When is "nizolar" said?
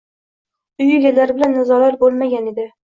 1.59-2.03